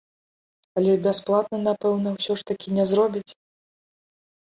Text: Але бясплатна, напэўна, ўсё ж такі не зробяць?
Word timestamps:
Але 0.81 0.95
бясплатна, 1.03 1.61
напэўна, 1.69 2.17
ўсё 2.17 2.33
ж 2.43 2.51
такі 2.51 2.69
не 2.81 2.91
зробяць? 2.93 3.27